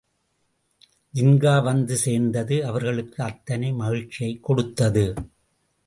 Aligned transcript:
ஜின்கா 1.13 1.63
வந்து 1.63 1.97
சேர்ந்தது 1.97 2.65
அவர்களுக்கு 2.65 3.23
அத்தனை 3.23 3.73
மகிழ்ச்சியைக் 3.73 4.43
கொடுத்தது. 4.43 5.13